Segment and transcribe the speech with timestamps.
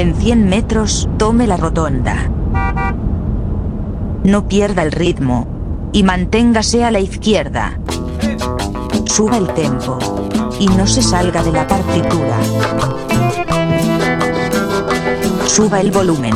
[0.00, 2.30] En 100 metros, tome la rotonda.
[4.24, 5.46] No pierda el ritmo.
[5.92, 7.78] Y manténgase a la izquierda.
[9.04, 9.98] Suba el tempo.
[10.58, 12.38] Y no se salga de la partitura.
[15.44, 16.32] Suba el volumen.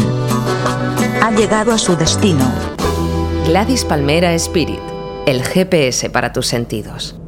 [1.23, 2.45] Ha llegado a su destino.
[3.47, 4.81] Gladys Palmera Spirit,
[5.25, 7.19] el GPS para tus sentidos.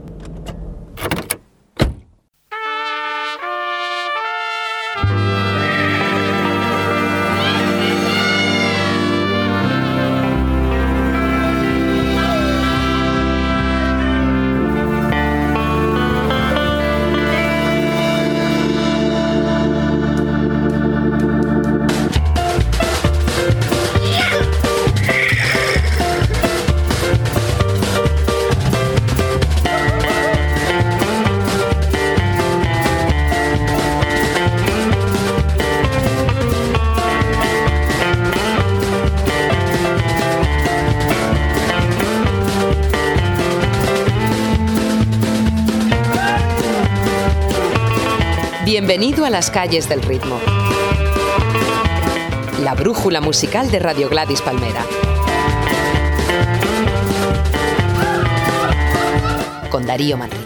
[49.36, 50.40] Las calles del ritmo.
[52.62, 54.82] La brújula musical de Radio Gladys Palmera.
[59.68, 60.45] Con Darío Manrique.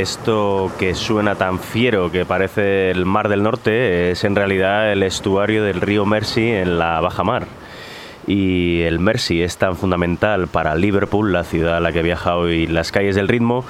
[0.00, 5.02] Esto que suena tan fiero que parece el Mar del Norte es en realidad el
[5.02, 7.46] estuario del río Mersey en la Baja Mar.
[8.26, 12.66] Y el Mersey es tan fundamental para Liverpool, la ciudad a la que viaja hoy
[12.66, 13.64] las calles del ritmo,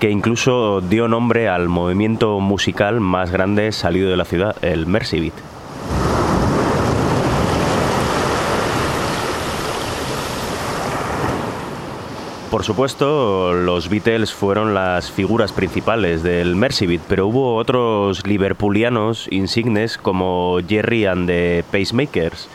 [0.00, 5.20] que incluso dio nombre al movimiento musical más grande salido de la ciudad, el Mersey
[5.20, 5.53] Beat.
[12.54, 19.26] Por supuesto, los Beatles fueron las figuras principales del Mercy Beat, pero hubo otros liverpulianos
[19.32, 22.48] insignes como Jerry and the Pacemakers,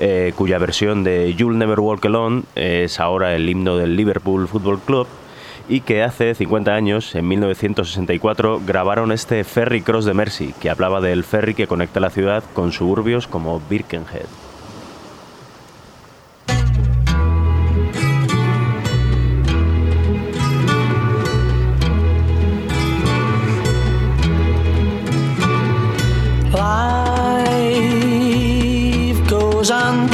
[0.00, 4.80] eh, cuya versión de You'll Never Walk Alone es ahora el himno del Liverpool Football
[4.80, 5.06] Club
[5.68, 11.00] y que hace 50 años, en 1964, grabaron este Ferry Cross de Mersey, que hablaba
[11.00, 14.45] del ferry que conecta la ciudad con suburbios como Birkenhead.
[26.66, 27.70] Life
[29.28, 30.08] goes on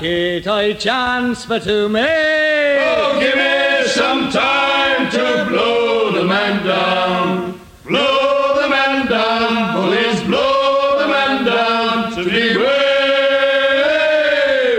[0.00, 2.00] looking packet I chance for to me.
[2.00, 7.60] Oh, give me some time to blow the man down.
[7.84, 12.12] Blow the man down, bullies, blow the man down.
[12.14, 13.68] To be way,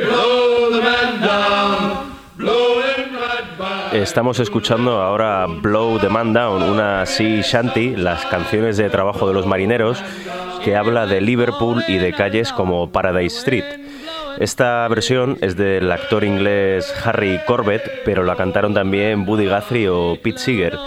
[0.06, 2.14] blow the man down.
[2.38, 3.98] Blow him right by.
[3.98, 9.34] Estamos escuchando ahora Blow the Man Down, una sea shanty, las canciones de trabajo de
[9.34, 10.02] los marineros,
[10.64, 13.91] que habla de Liverpool y de calles como Paradise Street.
[14.42, 20.18] Esta versión es del actor inglés Harry Corbett, pero la cantaron también Buddy Guthrie o
[20.20, 20.80] Pete Seeger.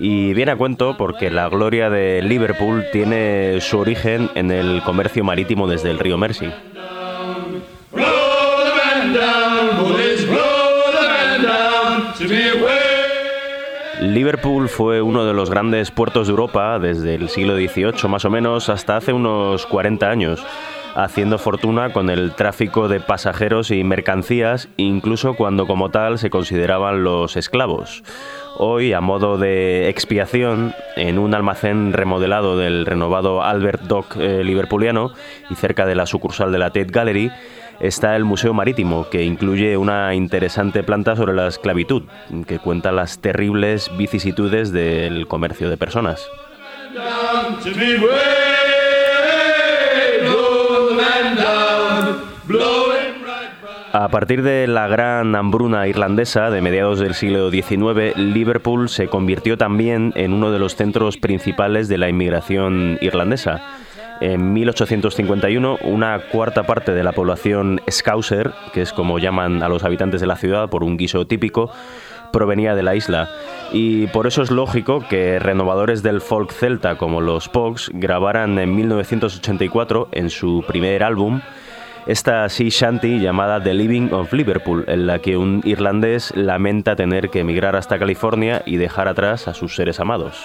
[0.00, 5.22] Y viene a cuento porque la gloria de Liverpool tiene su origen en el comercio
[5.22, 6.52] marítimo desde el río Mersey.
[14.00, 18.30] Liverpool fue uno de los grandes puertos de Europa desde el siglo XVIII más o
[18.30, 20.44] menos hasta hace unos 40 años,
[20.96, 27.04] haciendo fortuna con el tráfico de pasajeros y mercancías, incluso cuando como tal se consideraban
[27.04, 28.02] los esclavos.
[28.56, 35.12] Hoy, a modo de expiación, en un almacén remodelado del renovado Albert Dock eh, liverpooliano
[35.50, 37.30] y cerca de la sucursal de la Tate Gallery,
[37.78, 42.04] está el Museo Marítimo, que incluye una interesante planta sobre la esclavitud,
[42.46, 46.26] que cuenta las terribles vicisitudes del comercio de personas.
[53.92, 59.56] A partir de la gran hambruna irlandesa de mediados del siglo XIX, Liverpool se convirtió
[59.56, 63.62] también en uno de los centros principales de la inmigración irlandesa.
[64.20, 69.84] En 1851, una cuarta parte de la población Scouser, que es como llaman a los
[69.84, 71.70] habitantes de la ciudad por un guiso típico,
[72.32, 73.28] provenía de la isla.
[73.72, 78.74] Y por eso es lógico que renovadores del folk celta como los Pogues grabaran en
[78.74, 81.40] 1984, en su primer álbum,
[82.06, 87.30] esta sea shanty llamada The Living of Liverpool, en la que un irlandés lamenta tener
[87.30, 90.36] que emigrar hasta California y dejar atrás a sus seres amados.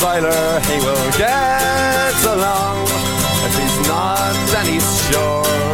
[0.00, 2.84] Sailor, he will get along.
[3.46, 5.69] If he's not, then he's sure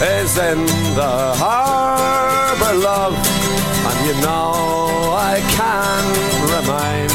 [0.00, 0.64] is in
[0.94, 6.18] the harbor, love, and you know I can't
[6.54, 7.08] remain.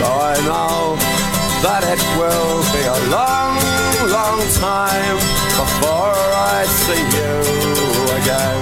[0.00, 0.96] Though I know
[1.62, 3.54] that it will be a long,
[4.10, 5.16] long time
[5.60, 6.18] before
[6.56, 7.32] I see you
[8.22, 8.59] again.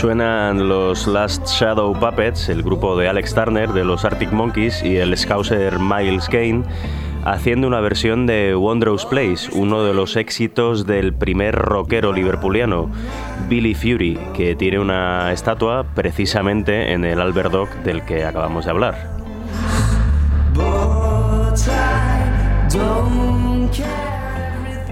[0.00, 4.96] Suenan los Last Shadow Puppets, el grupo de Alex Turner de los Arctic Monkeys y
[4.96, 6.62] el scouser Miles Kane,
[7.26, 12.90] haciendo una versión de Wondrous Place, uno de los éxitos del primer rockero liverpuliano,
[13.50, 18.70] Billy Fury, que tiene una estatua precisamente en el Albert Dock del que acabamos de
[18.70, 19.20] hablar.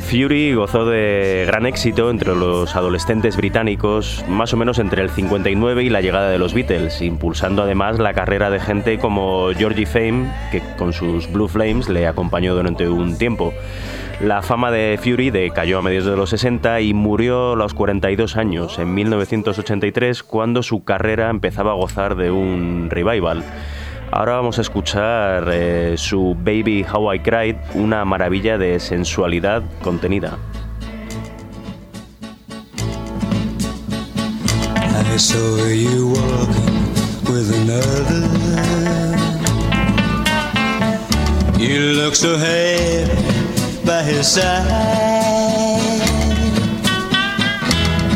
[0.09, 5.83] Fury gozó de gran éxito entre los adolescentes británicos más o menos entre el 59
[5.83, 10.33] y la llegada de los Beatles, impulsando además la carrera de gente como Georgie Fame,
[10.51, 13.53] que con sus Blue Flames le acompañó durante un tiempo.
[14.23, 18.39] La fama de Fury decayó a mediados de los 60 y murió a los 42
[18.39, 23.45] años, en 1983, cuando su carrera empezaba a gozar de un revival.
[24.11, 30.39] Ahora vamos a escuchar eh, su Baby How I Cried, una maravilla de sensualidad contenida.
[35.15, 38.29] I saw you walking with another.
[41.59, 43.11] You look so happy
[43.85, 44.69] by his side.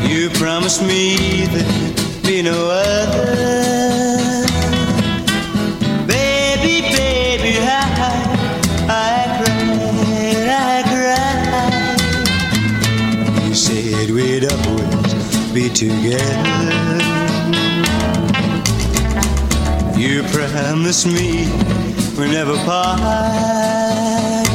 [0.08, 3.81] You promised me there'd be no other.
[15.74, 17.00] Together.
[19.96, 21.46] You promised me
[22.18, 24.48] we'd never part.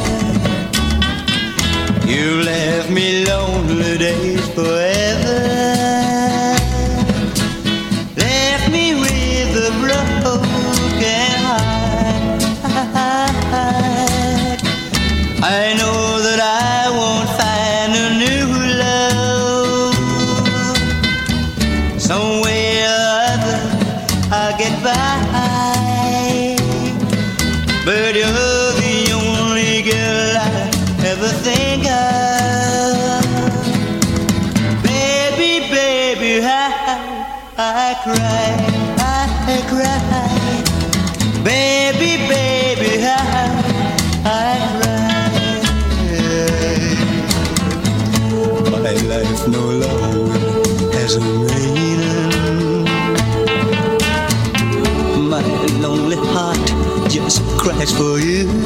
[2.06, 5.38] You left me lonely days forever.
[8.16, 12.42] Left me with a broken heart.
[15.42, 15.87] I know
[57.98, 58.57] for you.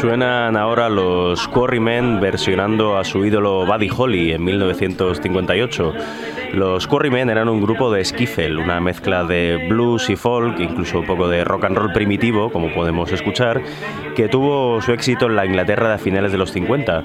[0.00, 5.92] Suenan ahora los Quarrymen versionando a su ídolo Buddy Holly en 1958.
[6.54, 11.06] Los Quarrymen eran un grupo de skiffle, una mezcla de blues y folk, incluso un
[11.06, 13.60] poco de rock and roll primitivo, como podemos escuchar,
[14.16, 17.04] que tuvo su éxito en la Inglaterra de finales de los 50.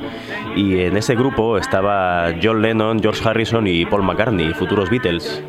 [0.55, 5.43] Y en ese grupo estaba John Lennon, George Harrison y Paul McCartney, futuros Beatles.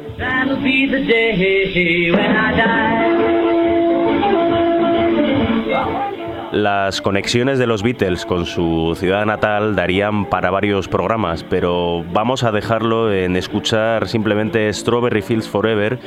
[6.52, 12.44] Las conexiones de los Beatles con su ciudad natal darían para varios programas, pero vamos
[12.44, 15.98] a dejarlo en escuchar simplemente Strawberry Fields Forever,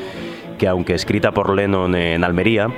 [0.57, 2.69] que aunque escrita por Lennon en Almería,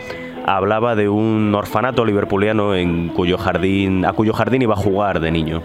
[0.46, 5.32] hablaba de un orfanato liverpuliano en cuyo jardín, a cuyo jardín iba a jugar de
[5.32, 5.62] niño.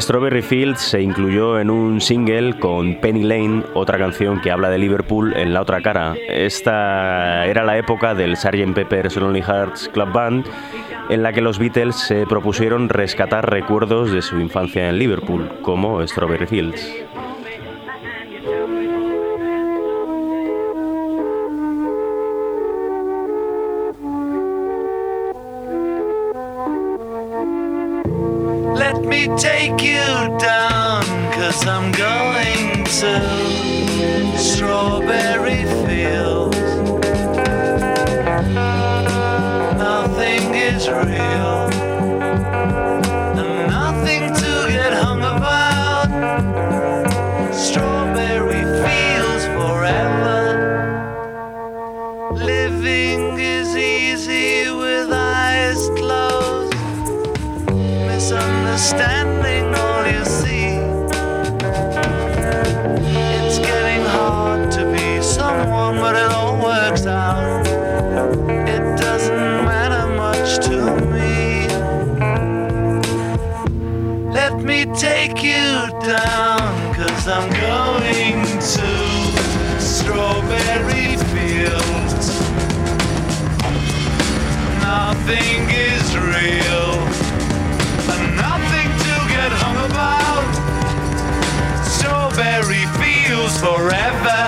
[0.00, 4.78] Strawberry Fields se incluyó en un single con Penny Lane, otra canción que habla de
[4.78, 6.14] Liverpool en la otra cara.
[6.28, 8.72] Esta era la época del Sgt.
[8.74, 10.46] Pepper's Lonely Hearts Club Band,
[11.10, 16.06] en la que los Beatles se propusieron rescatar recuerdos de su infancia en Liverpool, como
[16.06, 17.04] Strawberry Fields.
[29.28, 36.56] Take you down, cause I'm going to Strawberry Fields.
[39.78, 41.68] Nothing is real,
[43.38, 46.10] and nothing to get hung about.
[47.54, 50.40] Strawberry Fields forever.
[52.32, 53.89] Living is easy
[58.80, 59.29] understand
[93.60, 94.40] forever.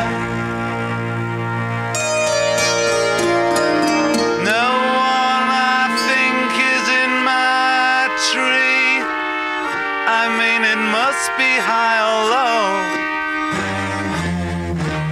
[4.41, 4.65] No
[5.05, 9.05] one I think is in my tree.
[10.21, 12.65] I mean, it must be high or low.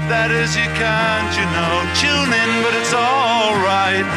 [0.08, 4.08] That is, you can't, you know, tune in, but it's alright.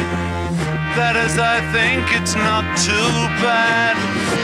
[0.96, 3.12] That is, I think it's not too
[3.44, 4.43] bad.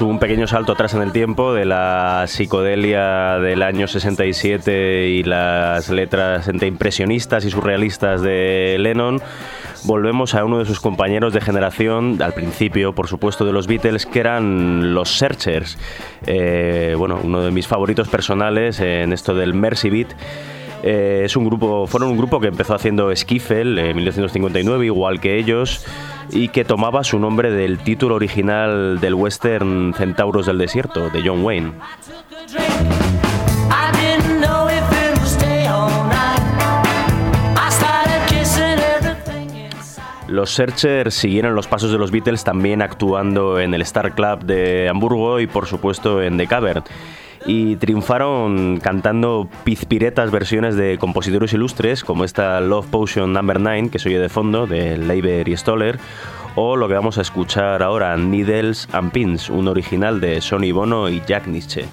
[0.00, 5.90] Un pequeño salto atrás en el tiempo de la psicodelia del año 67 y las
[5.90, 9.20] letras entre impresionistas y surrealistas de Lennon.
[9.84, 14.06] Volvemos a uno de sus compañeros de generación, al principio, por supuesto, de los Beatles,
[14.06, 15.76] que eran los Searchers.
[16.26, 20.14] Eh, bueno, uno de mis favoritos personales en esto del Mercy Beat.
[20.86, 25.38] Eh, es un grupo, fueron un grupo que empezó haciendo Skiffle en 1959, igual que
[25.38, 25.82] ellos,
[26.30, 31.42] y que tomaba su nombre del título original del western Centauros del Desierto, de John
[31.42, 31.72] Wayne.
[40.28, 44.90] Los Searchers siguieron los pasos de los Beatles también actuando en el Star Club de
[44.90, 46.84] Hamburgo y por supuesto en The Cavern.
[47.46, 53.98] Y triunfaron cantando pizpiretas versiones de compositores ilustres como esta Love Potion Number 9 que
[53.98, 55.98] se oye de fondo de Leiber y Stoller
[56.56, 61.08] o lo que vamos a escuchar ahora Needles and Pins, un original de Sonny Bono
[61.08, 61.86] y Jack Nietzsche.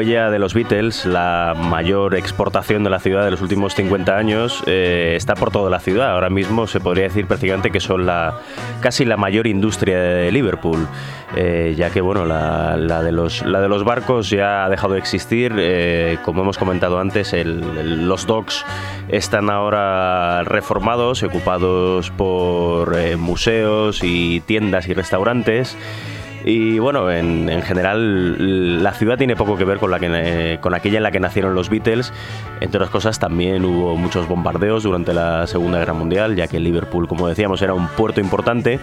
[0.00, 4.62] Huella de los Beatles, la mayor exportación de la ciudad de los últimos 50 años,
[4.66, 6.12] eh, está por toda la ciudad.
[6.12, 8.38] Ahora mismo se podría decir prácticamente que son la
[8.80, 10.88] casi la mayor industria de Liverpool,
[11.36, 14.94] eh, ya que bueno, la, la de los, la de los barcos ya ha dejado
[14.94, 15.52] de existir.
[15.58, 18.64] eh, como hemos comentado antes, el- el- los docks
[19.10, 25.76] están ahora reformados ocupados por eh, museos y tiendas y restaurantes.
[26.44, 30.58] Y bueno, en, en general la ciudad tiene poco que ver con, la que, eh,
[30.60, 32.12] con aquella en la que nacieron los Beatles.
[32.60, 37.06] Entre otras cosas, también hubo muchos bombardeos durante la Segunda Guerra Mundial, ya que Liverpool,
[37.08, 38.80] como decíamos, era un puerto importante.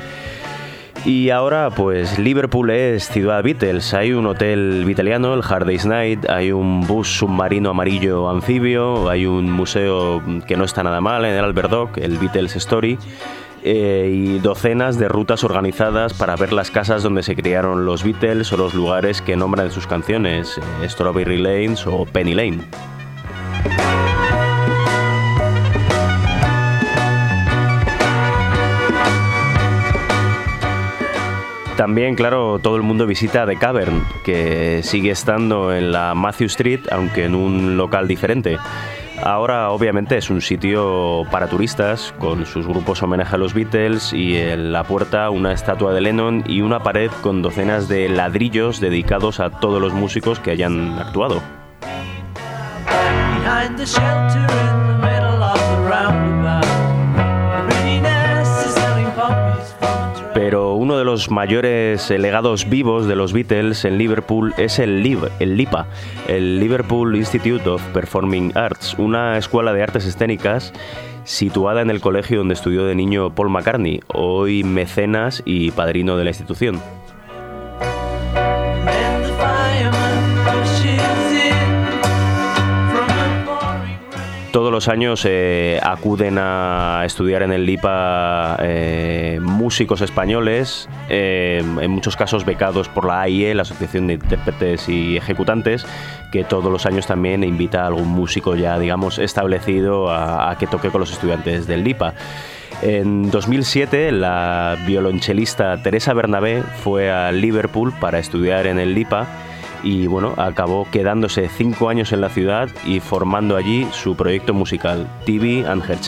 [1.06, 3.94] Y ahora, pues Liverpool es ciudad Beatles.
[3.94, 9.26] Hay un hotel vitaliano, el Hard Day's Night, hay un bus submarino amarillo anfibio, hay
[9.26, 12.98] un museo que no está nada mal en el Albert Dock, el Beatles Story,
[13.64, 18.52] eh, y docenas de rutas organizadas para ver las casas donde se criaron los Beatles
[18.54, 22.60] o los lugares que nombran en sus canciones, eh, Strawberry Lanes o Penny Lane.
[31.78, 36.80] También, claro, todo el mundo visita The Cavern, que sigue estando en la Matthew Street,
[36.92, 38.58] aunque en un local diferente.
[39.24, 44.38] Ahora, obviamente, es un sitio para turistas, con sus grupos homenaje a los Beatles y
[44.38, 49.40] en la puerta una estatua de Lennon y una pared con docenas de ladrillos dedicados
[49.40, 51.42] a todos los músicos que hayan actuado.
[53.48, 53.80] behind
[60.88, 65.06] selling poppies los mayores eh, legados vivos de los Beatles en Liverpool es el
[65.40, 65.88] el LIPA,
[66.28, 70.74] el Liverpool Institute of Performing Arts, una escuela de artes escénicas
[71.24, 76.24] situada en el colegio donde estudió de niño Paul McCartney, hoy mecenas y padrino de
[76.24, 76.82] la institución.
[84.58, 91.92] Todos los años eh, acuden a estudiar en el LIPA eh, músicos españoles, eh, en
[91.92, 95.86] muchos casos becados por la AIE, la Asociación de Intérpretes y Ejecutantes,
[96.32, 100.66] que todos los años también invita a algún músico ya, digamos, establecido a, a que
[100.66, 102.16] toque con los estudiantes del LIPA.
[102.82, 109.28] En 2007, la violonchelista Teresa Bernabé fue a Liverpool para estudiar en el LIPA
[109.84, 115.08] y bueno, acabó quedándose cinco años en la ciudad y formando allí su proyecto musical,
[115.26, 116.00] TV and Her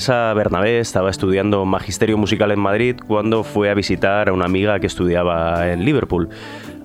[0.00, 4.80] Teresa Bernabé estaba estudiando magisterio musical en Madrid cuando fue a visitar a una amiga
[4.80, 6.30] que estudiaba en Liverpool.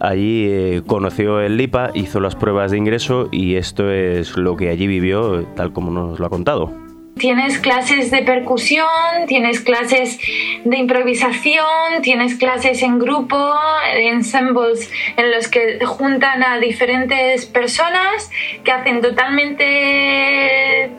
[0.01, 4.67] Allí eh, conoció el LIPA, hizo las pruebas de ingreso y esto es lo que
[4.67, 6.73] allí vivió, tal como nos lo ha contado.
[7.17, 8.86] Tienes clases de percusión,
[9.30, 10.19] tienes clases
[10.65, 13.56] de improvisación, tienes clases en grupo,
[13.95, 18.30] ensembles en los que juntan a diferentes personas
[18.65, 20.91] que hacen totalmente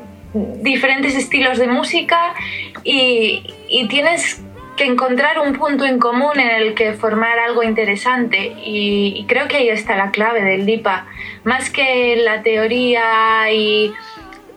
[0.63, 2.35] diferentes estilos de música
[2.85, 4.41] y, y tienes
[4.77, 8.55] que encontrar un punto en común en el que formar algo interesante.
[8.65, 11.07] Y, y creo que ahí está la clave del DIPA,
[11.45, 13.93] más que la teoría y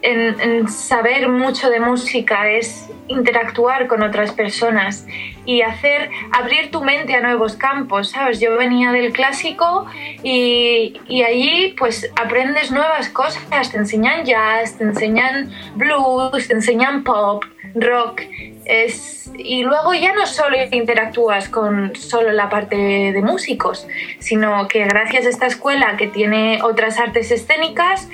[0.02, 5.06] en, en saber mucho de música es interactuar con otras personas
[5.46, 8.40] y hacer abrir tu mente a nuevos campos, ¿sabes?
[8.40, 9.88] Yo venía del clásico
[10.24, 17.04] y, y allí pues aprendes nuevas cosas, te enseñan jazz, te enseñan blues, te enseñan
[17.04, 18.22] pop, rock.
[18.66, 23.88] Es, y luego ya no solo interactúas con solo la parte de músicos,
[24.20, 28.08] sino que gracias a esta escuela que tiene otras artes escénicas,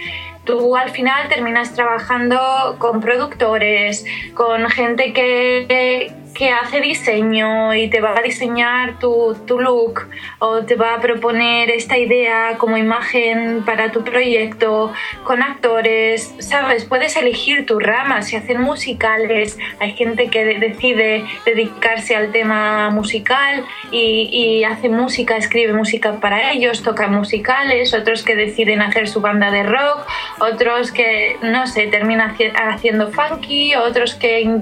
[0.45, 8.01] tú al final terminas trabajando con productores, con gente que, que hace diseño y te
[8.01, 10.01] va a diseñar tu, tu look
[10.39, 14.91] o te va a proponer esta idea como imagen para tu proyecto,
[15.23, 16.83] con actores, ¿sabes?
[16.83, 22.89] Puedes elegir tu rama, si hacen musicales, hay gente que de- decide dedicarse al tema
[22.89, 29.07] musical y, y hace música, escribe música para ellos, toca musicales, otros que deciden hacer
[29.07, 30.05] su banda de rock,
[30.39, 34.59] otros que, no sé, terminan haci- haciendo funky, otros que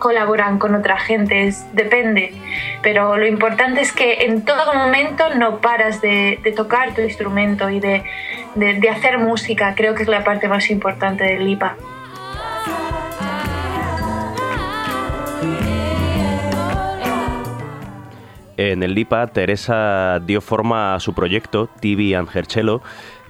[0.00, 2.32] colaboran con otra gente, es- depende.
[2.82, 7.78] Pero lo importante es que en todo momento no paras de, tocar tu instrumento y
[7.78, 8.02] de,
[8.90, 9.74] hacer música.
[9.76, 11.76] Creo que es la parte más importante del IPA.
[18.56, 22.28] En el LIPA, Teresa dio forma a su proyecto, TV and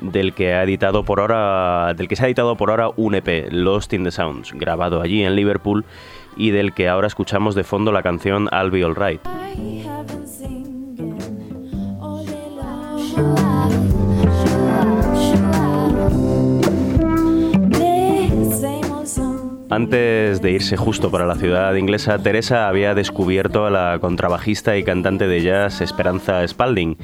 [0.01, 3.47] del que, ha editado por ahora, del que se ha editado por ahora un EP,
[3.53, 5.85] Lost in the Sounds, grabado allí en Liverpool,
[6.37, 9.21] y del que ahora escuchamos de fondo la canción I'll Be Alright.
[19.71, 24.83] Antes de irse justo para la ciudad inglesa, Teresa había descubierto a la contrabajista y
[24.83, 26.97] cantante de jazz Esperanza Spalding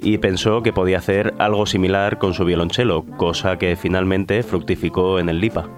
[0.00, 5.28] y pensó que podía hacer algo similar con su violonchelo, cosa que finalmente fructificó en
[5.28, 5.68] el LIPA.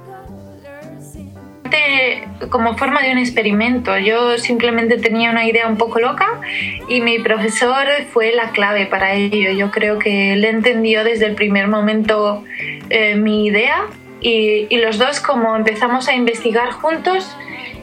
[2.48, 3.96] Como forma de un experimento.
[3.98, 6.40] Yo simplemente tenía una idea un poco loca
[6.88, 9.50] y mi profesor fue la clave para ello.
[9.52, 12.44] Yo creo que él entendió desde el primer momento
[12.88, 13.86] eh, mi idea
[14.22, 17.36] y los dos como empezamos a investigar juntos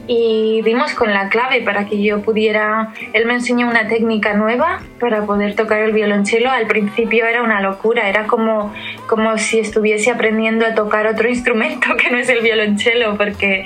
[0.08, 4.80] y dimos con la clave para que yo pudiera, él me enseñó una técnica nueva
[4.98, 6.50] para poder tocar el violonchelo.
[6.50, 8.72] Al principio era una locura, era como,
[9.06, 13.64] como si estuviese aprendiendo a tocar otro instrumento que no es el violonchelo, porque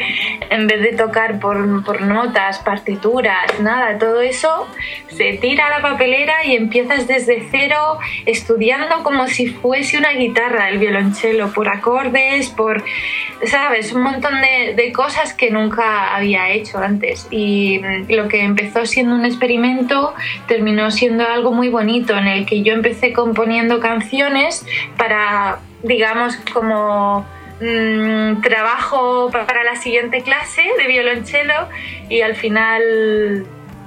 [0.50, 4.66] en vez de tocar por, por notas, partituras, nada, todo eso
[5.08, 10.70] se tira a la papelera y empiezas desde cero estudiando como si fuese una guitarra
[10.70, 12.82] el violonchelo, por acordes, por,
[13.44, 17.26] sabes, un montón de, de cosas que nunca había hecho antes.
[17.30, 20.14] Y mm, lo que empezó siendo un experimento
[20.48, 24.64] terminó siendo algo muy bonito en el que yo empecé componiendo canciones
[24.96, 27.26] para, digamos, como
[27.60, 31.68] mm, trabajo pa- para la siguiente clase de violonchelo
[32.08, 33.46] y al final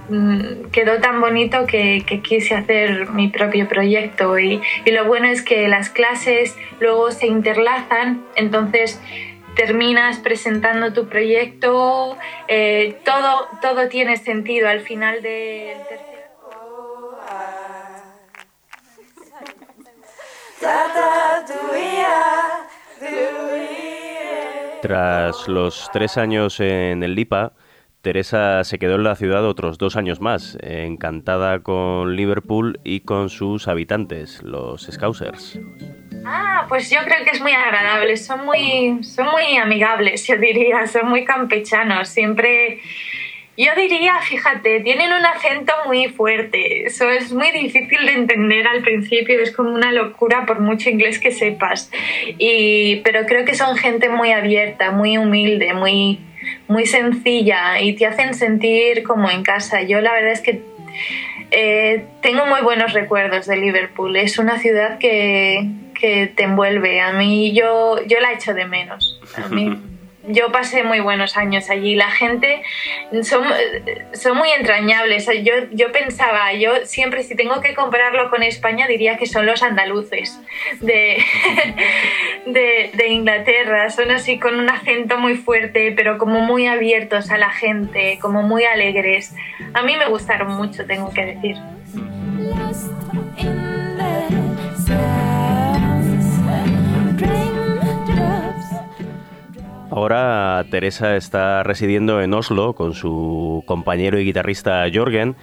[0.10, 4.38] mm, quedó tan bonito que, que quise hacer mi propio proyecto.
[4.40, 9.02] Y, y lo bueno es que las clases luego se interlazan, entonces
[9.56, 16.16] terminas presentando tu proyecto, eh, todo, todo tiene sentido al final del tercer.
[24.82, 27.54] Tras los tres años en el LIPA,
[28.06, 33.32] Teresa se quedó en la ciudad otros dos años más, encantada con Liverpool y con
[33.32, 35.60] sus habitantes, los Scousers.
[36.24, 40.86] Ah, pues yo creo que es muy agradable, son muy, son muy amigables, yo diría,
[40.86, 42.80] son muy campechanos, siempre...
[43.58, 48.84] Yo diría, fíjate, tienen un acento muy fuerte, eso es muy difícil de entender al
[48.84, 51.90] principio, es como una locura por mucho inglés que sepas,
[52.38, 56.20] y, pero creo que son gente muy abierta, muy humilde, muy,
[56.68, 59.82] muy sencilla y te hacen sentir como en casa.
[59.82, 60.62] Yo la verdad es que
[61.52, 64.16] eh, tengo muy buenos recuerdos de Liverpool.
[64.16, 67.02] Es una ciudad que, que te envuelve.
[67.02, 69.20] A mí yo, yo la echo de menos.
[69.44, 69.78] A mí,
[70.28, 71.96] yo pasé muy buenos años allí.
[71.96, 72.62] La gente
[73.24, 73.44] son,
[74.14, 75.28] son muy entrañables.
[75.44, 79.64] Yo, yo pensaba, yo siempre si tengo que compararlo con España diría que son los
[79.64, 80.40] andaluces
[80.82, 81.24] de,
[82.46, 83.90] de, de Inglaterra.
[83.90, 88.42] Son así con un acento muy fuerte, pero como muy abiertos a la gente, como
[88.44, 89.34] muy alegres.
[89.74, 91.58] A mí me gustaron mucho, tengo que decir.
[99.92, 105.36] Ahora Teresa está residiendo en Oslo con su compañero y guitarrista Jorgen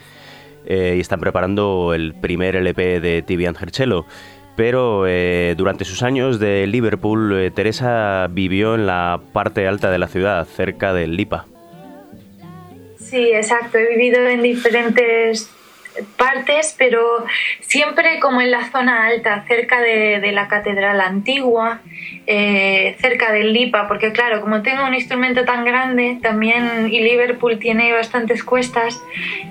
[0.67, 4.05] eh, y están preparando el primer LP de Tibian Hercello.
[4.57, 9.99] Pero eh, durante sus años de Liverpool, eh, Teresa vivió en la parte alta de
[9.99, 11.47] la ciudad, cerca del Lipa.
[12.99, 13.79] Sí, exacto.
[13.79, 15.51] He vivido en diferentes
[16.17, 17.25] partes, pero
[17.61, 21.81] siempre como en la zona alta, cerca de, de la catedral antigua,
[22.27, 27.59] eh, cerca del Lipa, porque claro, como tengo un instrumento tan grande, también y Liverpool
[27.59, 29.03] tiene bastantes cuestas,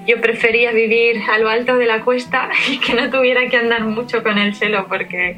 [0.07, 3.83] yo prefería vivir a lo alto de la cuesta y que no tuviera que andar
[3.83, 5.37] mucho con el cello, porque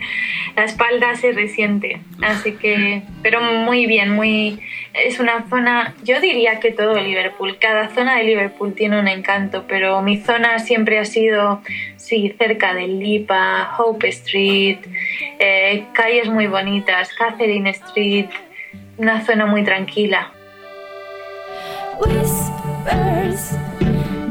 [0.56, 2.00] la espalda se resiente.
[2.22, 4.60] Así que, pero muy bien, muy
[4.94, 9.66] es una zona, yo diría que todo Liverpool, cada zona de Liverpool tiene un encanto,
[9.68, 11.62] pero mi zona siempre ha sido,
[11.98, 14.80] sí, cerca del Lipa, Hope Street,
[15.40, 18.30] eh, calles muy bonitas, Catherine Street,
[18.98, 20.32] una zona muy tranquila.
[22.00, 23.58] Whispers,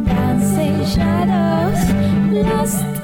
[0.04, 1.92] dancing shadows,
[2.32, 3.01] lost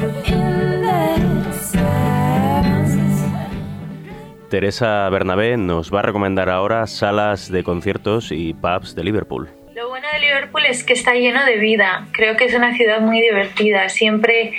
[4.48, 9.48] Teresa Bernabé nos va a recomendar ahora salas de conciertos y pubs de Liverpool.
[9.74, 12.06] Lo bueno de Liverpool es que está lleno de vida.
[12.12, 13.88] Creo que es una ciudad muy divertida.
[13.90, 14.54] Siempre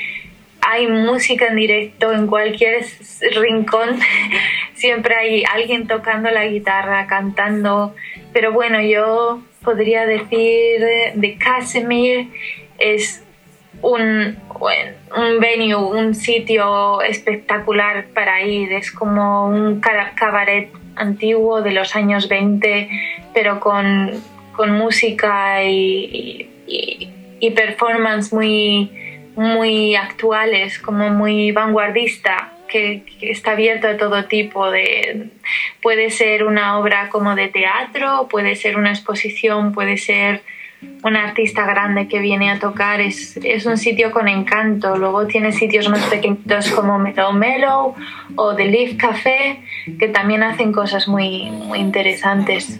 [0.61, 2.85] hay música en directo en cualquier
[3.35, 3.99] rincón.
[4.75, 7.95] Siempre hay alguien tocando la guitarra, cantando.
[8.31, 10.81] Pero bueno, yo podría decir
[11.15, 12.27] de Casimir
[12.77, 13.23] es
[13.81, 14.37] un,
[15.17, 18.73] un venue, un sitio espectacular para ir.
[18.73, 22.89] Es como un ca- cabaret antiguo de los años 20,
[23.33, 24.11] pero con,
[24.55, 28.91] con música y, y- y performance muy,
[29.35, 32.53] muy actuales, como muy vanguardista.
[32.67, 35.29] Que, que está abierto a todo tipo de
[35.81, 40.43] puede ser una obra como de teatro puede ser una exposición puede ser
[41.03, 44.97] un artista grande que viene a tocar es, es un sitio con encanto.
[44.97, 47.95] Luego tiene sitios más pequeñitos como Mellow Mellow
[48.35, 49.61] o The Leaf Café
[49.99, 52.79] que también hacen cosas muy, muy interesantes.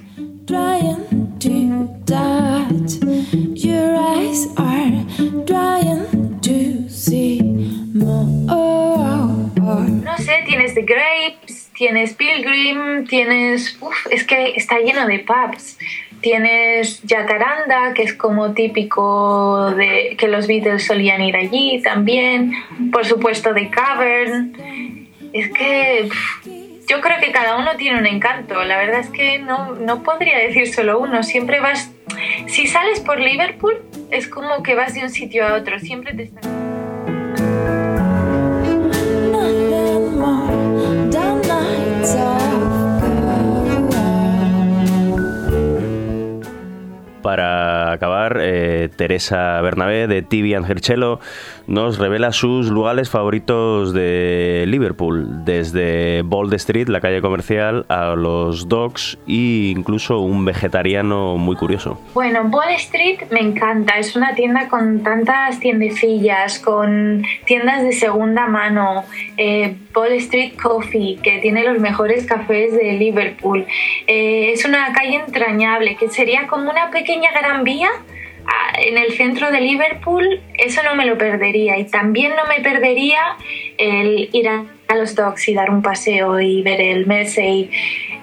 [10.04, 13.78] No sé, tienes The Grapes, tienes Pilgrim, tienes...
[13.82, 15.78] Uf, es que está lleno de pubs.
[16.22, 22.54] Tienes Jacaranda, que es como típico de que los Beatles solían ir allí también.
[22.92, 25.08] Por supuesto, The Cavern.
[25.34, 26.10] Es que
[26.88, 28.64] yo creo que cada uno tiene un encanto.
[28.64, 31.24] La verdad es que no, no podría decir solo uno.
[31.24, 31.92] Siempre vas.
[32.48, 35.80] Si sales por Liverpool, es como que vas de un sitio a otro.
[35.80, 36.59] Siempre te están.
[47.30, 51.20] Para acabar, eh, Teresa Bernabé de TV and Herchelo
[51.70, 58.68] nos revela sus lugares favoritos de Liverpool, desde Bold Street, la calle comercial, a los
[58.68, 62.02] Docks e incluso un vegetariano muy curioso.
[62.16, 64.00] Bueno, Wall Street me encanta.
[64.00, 69.06] Es una tienda con tantas tiendecillas, con tiendas de segunda mano.
[69.38, 73.68] Eh, Wall Street Coffee, que tiene los mejores cafés de Liverpool.
[74.08, 77.90] Eh, es una calle entrañable, que sería como una pequeña gran vía
[78.78, 80.42] en el centro de Liverpool.
[80.58, 81.78] Eso no me lo perdería.
[81.78, 83.20] Y también no me perdería
[83.78, 87.70] el ir a a los docks y dar un paseo y ver el Mersey.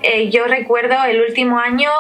[0.03, 1.91] Eh, yo recuerdo el último año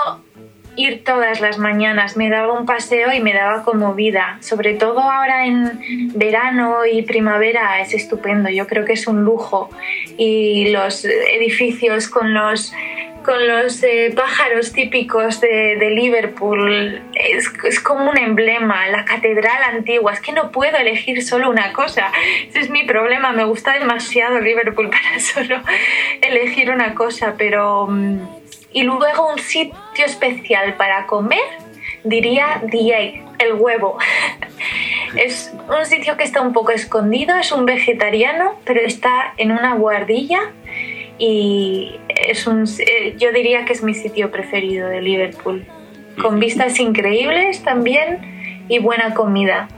[0.74, 4.38] ir todas las mañanas, me daba un paseo y me daba como vida.
[4.40, 9.70] Sobre todo ahora en verano y primavera es estupendo, yo creo que es un lujo.
[10.18, 12.72] Y los edificios con los
[13.26, 17.02] con los eh, pájaros típicos de, Liverpool.
[17.12, 20.12] Es, es como un emblema, la catedral antigua.
[20.12, 22.12] Es que no puedo elegir solo una cosa.
[22.48, 23.32] Ese es mi problema.
[23.32, 25.60] Me gusta demasiado Liverpool para solo
[26.22, 27.34] elegir una cosa.
[27.36, 27.88] Pero.
[27.88, 28.20] mm,
[28.72, 31.48] Y luego un sitio especial para comer,
[32.04, 33.98] diría Egg, el huevo.
[35.16, 39.74] Es un sitio que está un poco escondido, es un vegetariano, pero está en una
[39.74, 40.52] guardilla
[41.18, 45.64] y es un, eh, yo diría que es mi sitio preferido de Liverpool.
[46.20, 49.68] Con vistas increíbles también y buena comida.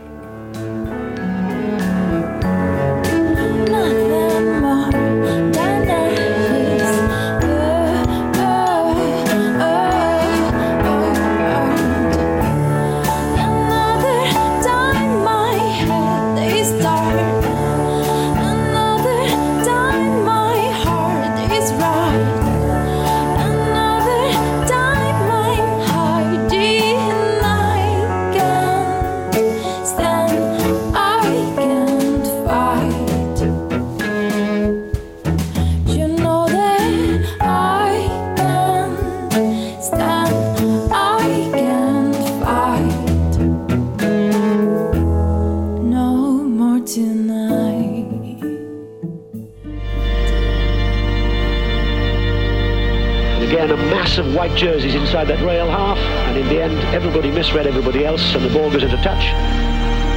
[55.29, 55.99] That rail half,
[56.33, 59.29] and in the end, everybody misread everybody else, and the ball goes into touch.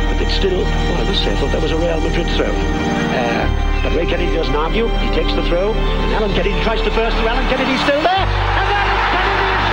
[0.07, 2.47] But it's still, well, I must say, I thought that was a Real Madrid throw.
[2.47, 4.88] Uh, but Ray Kennedy doesn't argue.
[5.03, 7.28] He takes the throw, and Alan Kennedy tries to burst through.
[7.28, 9.68] Alan Kennedy's still there, and Alan Kennedy has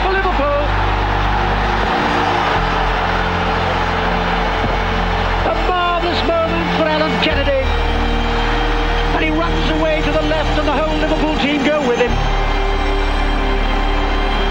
[0.00, 0.60] for Liverpool.
[5.52, 7.60] A marvellous moment for Alan Kennedy.
[9.12, 11.71] And he runs away to the left, and the whole Liverpool team go with him.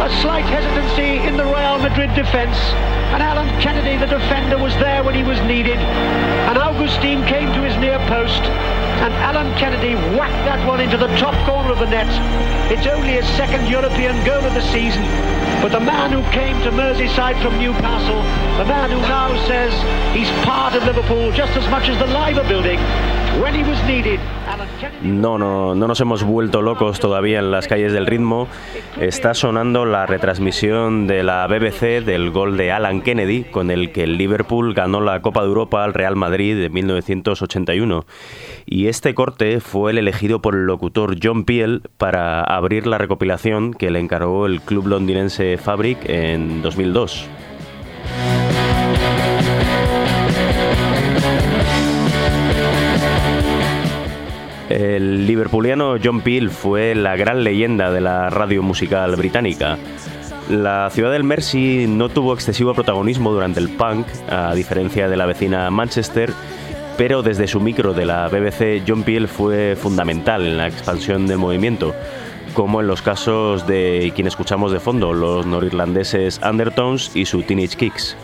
[0.02, 2.58] A slight hesitancy in the Real Madrid defence.
[3.14, 5.78] And Alan Kennedy, the defender, was there when he was needed.
[5.78, 8.42] And Augustine came to his near post.
[9.06, 12.10] And Alan Kennedy whacked that one into the top corner of the net.
[12.72, 15.04] It's only his second European goal of the season.
[15.62, 18.24] But the man who came to Merseyside from Newcastle,
[18.58, 19.70] the man who now says
[20.18, 22.80] he's part of Liverpool just as much as the Liver building,
[23.40, 24.20] when he was needed.
[25.04, 28.48] No, no, no nos hemos vuelto locos todavía en las calles del ritmo.
[29.00, 34.04] Está sonando la retransmisión de la BBC del gol de Alan Kennedy, con el que
[34.04, 38.06] el Liverpool ganó la Copa de Europa al Real Madrid de 1981.
[38.66, 43.74] Y este corte fue el elegido por el locutor John Peel para abrir la recopilación
[43.74, 47.30] que le encargó el club londinense Fabric en 2002.
[54.72, 59.78] El liverpooliano John Peel fue la gran leyenda de la radio musical británica.
[60.50, 65.26] La ciudad del Mersey no tuvo excesivo protagonismo durante el punk, a diferencia de la
[65.26, 66.32] vecina Manchester,
[66.98, 71.38] pero desde su micro de la BBC, John Peel fue fundamental en la expansión del
[71.38, 71.94] movimiento,
[72.54, 77.76] como en los casos de quien escuchamos de fondo, los norirlandeses Undertones y su Teenage
[77.76, 78.16] Kicks.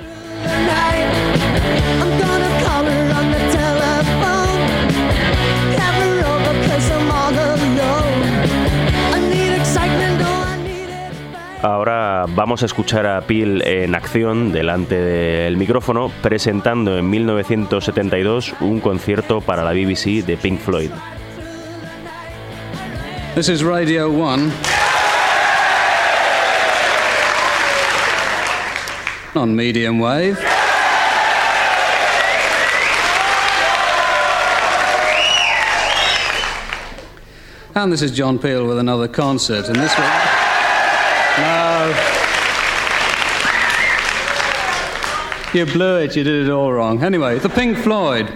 [11.61, 18.79] Ahora vamos a escuchar a Peel en acción delante del micrófono presentando en 1972 un
[18.79, 20.91] concierto para la BBC de Pink Floyd.
[23.33, 24.51] This is Radio 1.
[29.33, 30.37] On medium wave.
[37.73, 39.67] And this is John Peel with another concert.
[39.67, 40.36] And this one.
[45.57, 47.03] You blew it, you did it all wrong.
[47.03, 48.31] Anyway, the Pink Floyd.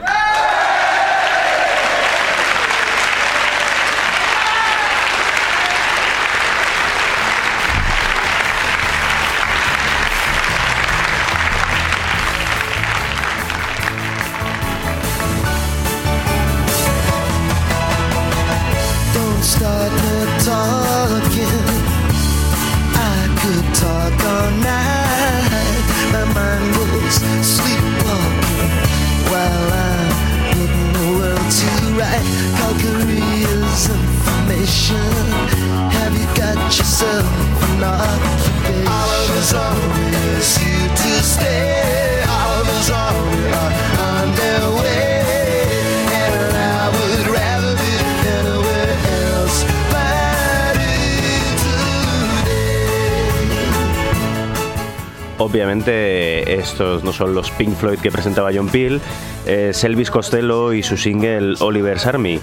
[55.38, 59.02] Obviamente estos no son los Pink Floyd que presentaba John Peel,
[59.46, 62.40] es Elvis Costello y su single Oliver's Army,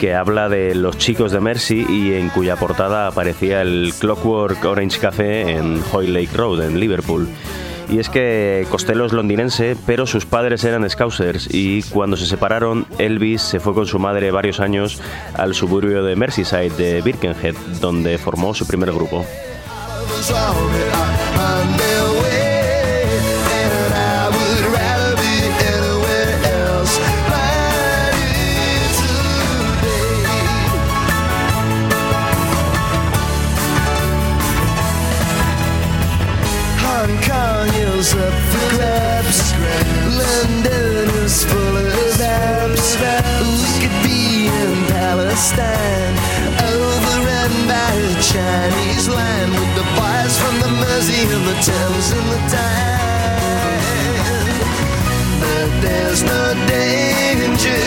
[0.00, 4.98] que habla de los chicos de Mercy y en cuya portada aparecía el Clockwork Orange
[4.98, 7.28] Café en Hoy Lake Road, en Liverpool.
[7.90, 12.86] Y es que Costello es londinense, pero sus padres eran scousers y cuando se separaron,
[12.98, 15.02] Elvis se fue con su madre varios años
[15.34, 19.26] al suburbio de Merseyside de Birkenhead, donde formó su primer grupo.
[45.60, 46.16] Palestine,
[46.72, 47.92] overrun by
[48.32, 53.80] Chinese line with the boys from the Mersey and the Thames and the Tyne.
[55.40, 57.84] But there's no danger.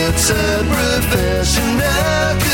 [0.00, 2.47] It's a professional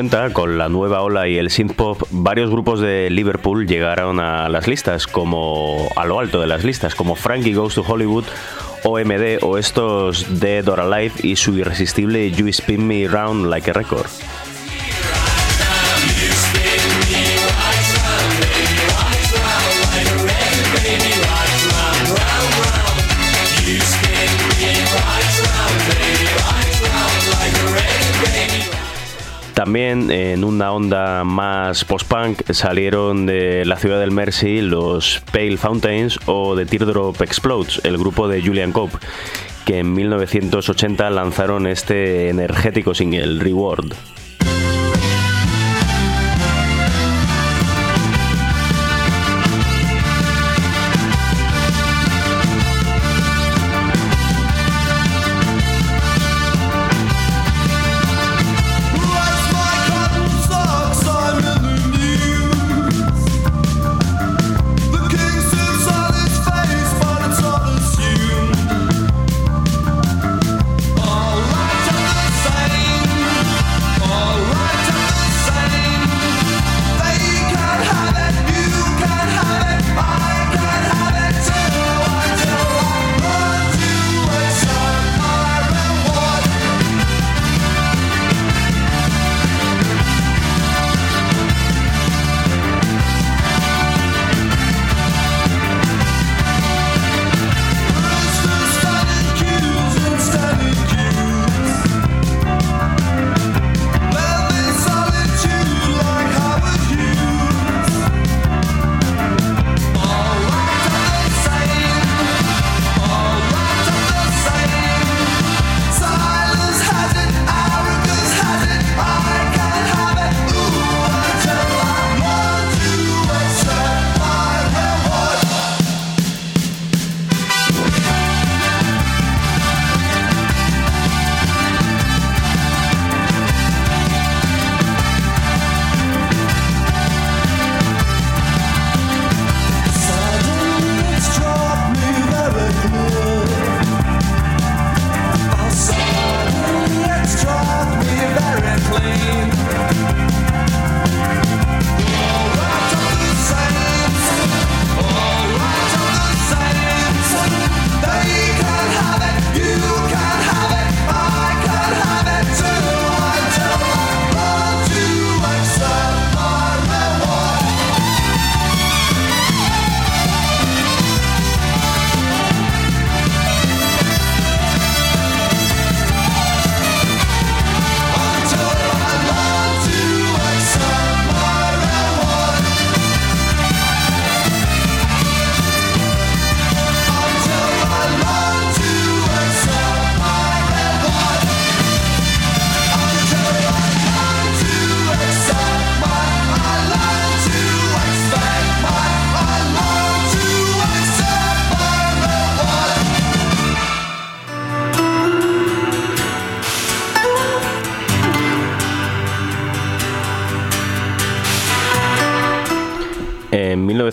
[0.00, 4.66] 80, con la nueva ola y el synthpop, varios grupos de Liverpool llegaron a las
[4.66, 8.24] listas, como a lo alto de las listas, como Frankie Goes to Hollywood,
[8.82, 13.74] OMD o estos Dead or Alive y su irresistible You Spin Me Round Like a
[13.74, 14.08] Record.
[30.60, 36.66] Una onda más post-punk salieron de la ciudad del Mersey los Pale Fountains o The
[36.66, 38.98] Teardrop Explodes, el grupo de Julian Cope,
[39.64, 43.94] que en 1980 lanzaron este energético single, Reward.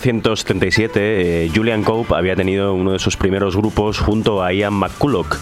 [0.08, 5.36] 1977, eh, Julian Cope había tenido uno de sus primeros grupos junto a Ian McCulloch,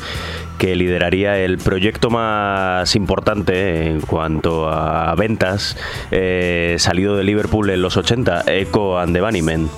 [0.58, 5.76] que lideraría el proyecto más importante en cuanto a ventas
[6.10, 9.68] eh, salido de Liverpool en los 80, Echo and the Bunnymen.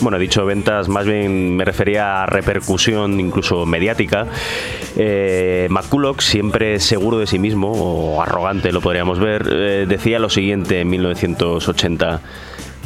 [0.00, 4.26] Bueno, he dicho ventas, más bien me refería a repercusión incluso mediática.
[4.96, 10.30] Eh, McCulloch, siempre seguro de sí mismo, o arrogante lo podríamos ver, eh, decía lo
[10.30, 12.22] siguiente en 1980.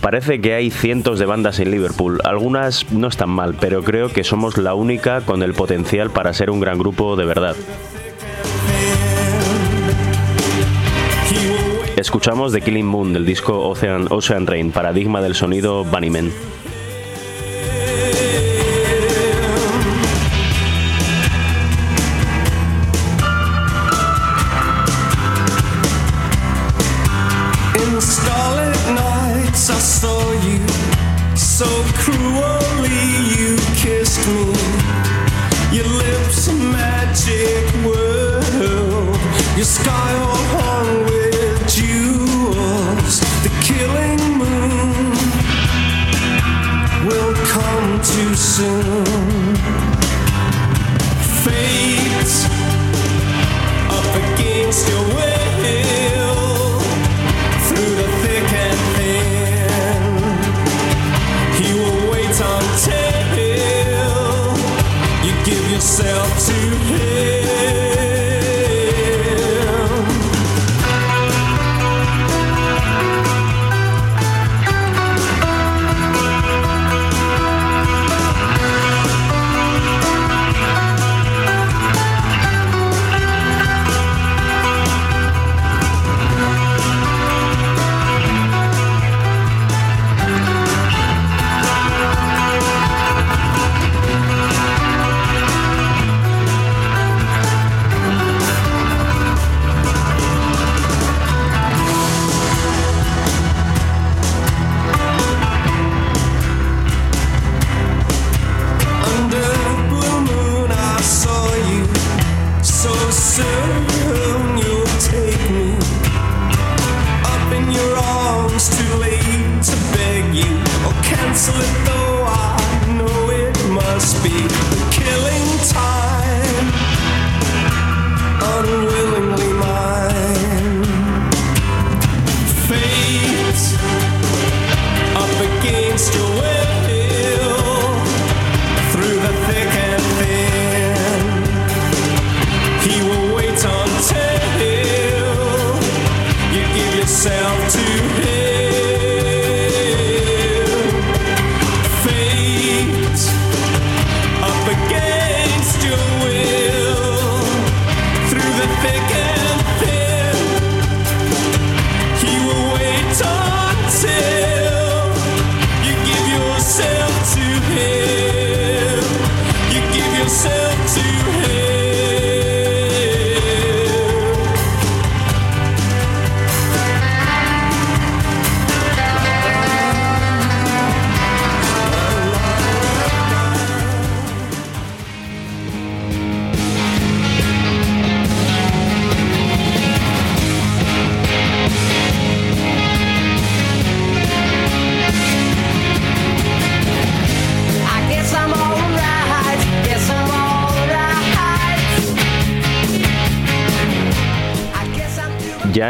[0.01, 4.25] Parece que hay cientos de bandas en Liverpool, algunas no están mal, pero creo que
[4.25, 7.57] somos la única con el potencial para ser un gran grupo de verdad.
[11.97, 16.54] Escuchamos The Killing Moon del disco Ocean, Rain, paradigma del sonido Bunnymen.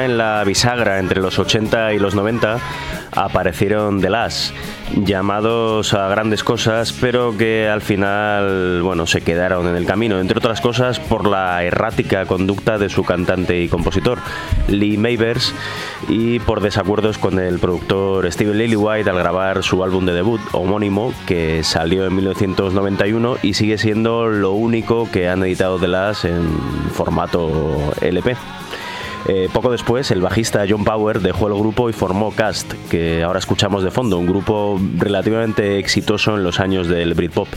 [0.05, 2.59] En la bisagra entre los 80 y los 90
[3.13, 4.55] aparecieron The Last,
[5.03, 10.37] llamados a grandes cosas, pero que al final, bueno, se quedaron en el camino, entre
[10.37, 14.19] otras cosas por la errática conducta de su cantante y compositor,
[14.69, 15.55] Lee Mavers,
[16.11, 21.15] y por desacuerdos con el productor Steven Lillywhite al grabar su álbum de debut homónimo,
[21.27, 26.47] que salió en 1991 y sigue siendo lo único que han editado The Last en
[26.93, 28.37] formato LP.
[29.27, 33.39] Eh, poco después, el bajista John Power dejó el grupo y formó Cast, que ahora
[33.39, 37.49] escuchamos de fondo, un grupo relativamente exitoso en los años del Britpop.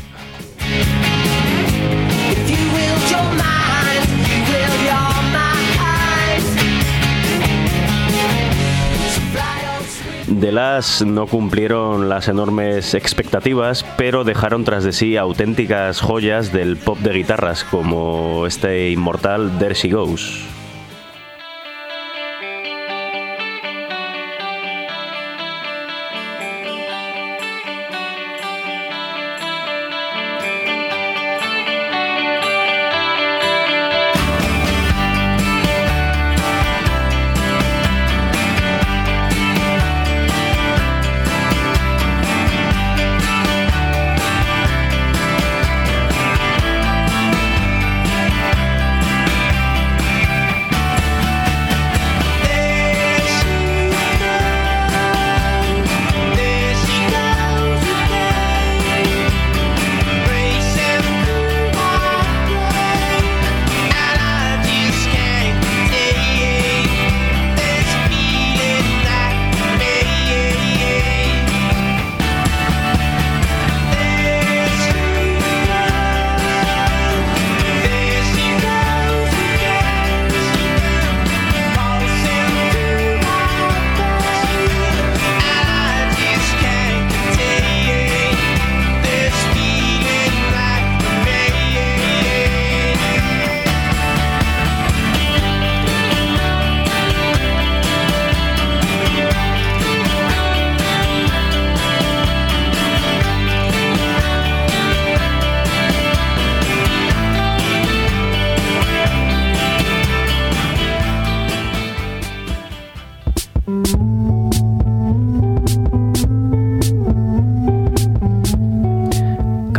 [10.39, 16.77] The Last no cumplieron las enormes expectativas, pero dejaron tras de sí auténticas joyas del
[16.77, 20.56] pop de guitarras, como este inmortal There She Goes.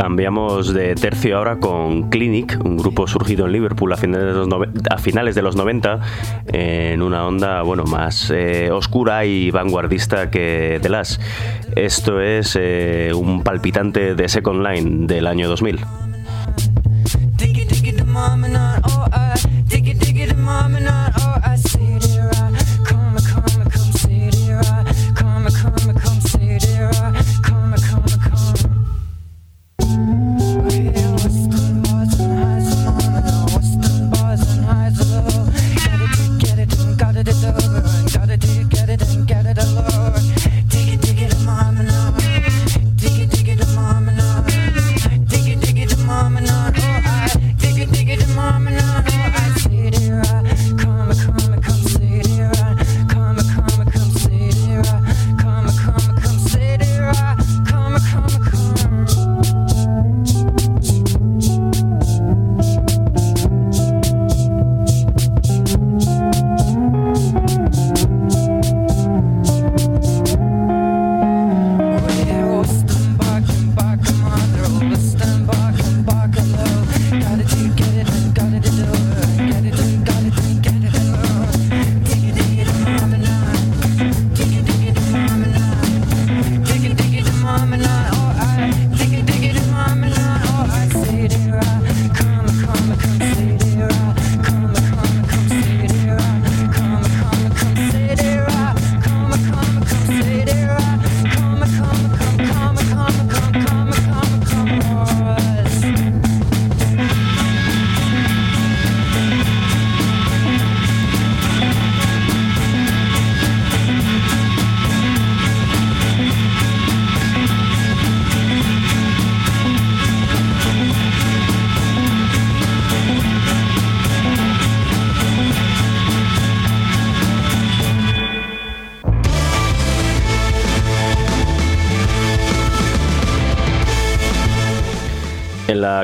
[0.09, 4.47] Cambiamos de tercio ahora con Clinic, un grupo surgido en Liverpool a finales de los,
[4.47, 5.99] nove- a finales de los 90
[6.47, 11.21] en una onda bueno, más eh, oscura y vanguardista que The Last.
[11.75, 15.77] Esto es eh, un palpitante de Second Line del año 2000.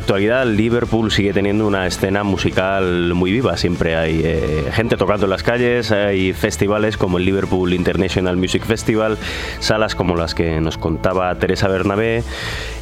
[0.05, 3.57] Actualidad, Liverpool sigue teniendo una escena musical muy viva.
[3.57, 8.63] Siempre hay eh, gente tocando en las calles, hay festivales como el Liverpool International Music
[8.63, 9.17] Festival,
[9.59, 12.23] salas como las que nos contaba Teresa Bernabé,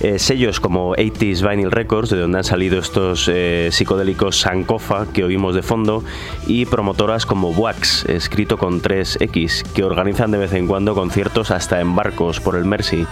[0.02, 5.24] eh, sellos como 80s Vinyl Records, de donde han salido estos eh, psicodélicos Sankofa que
[5.24, 6.04] oímos de fondo,
[6.46, 11.80] y promotoras como Wax, escrito con 3X, que organizan de vez en cuando conciertos hasta
[11.80, 13.08] en barcos por el Mersey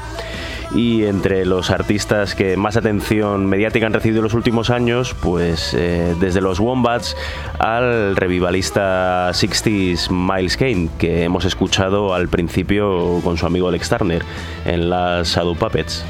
[0.74, 5.74] y entre los artistas que más atención mediática han recibido en los últimos años, pues
[5.74, 7.16] eh, desde los Wombats
[7.60, 14.24] al revivalista 60s Miles Kane, que hemos escuchado al principio con su amigo Alex Turner
[14.66, 16.06] en las Shadow Puppets.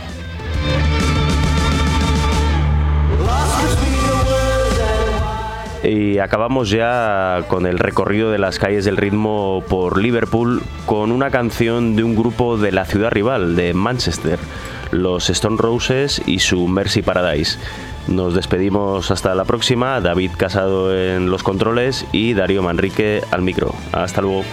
[5.84, 11.32] Y acabamos ya con el recorrido de las calles del ritmo por Liverpool con una
[11.32, 14.38] canción de un grupo de la ciudad rival, de Manchester,
[14.92, 17.58] los Stone Roses y su Mercy Paradise.
[18.08, 23.74] Nos despedimos hasta la próxima, David Casado en los controles y Darío Manrique al micro.
[23.92, 24.44] Hasta luego.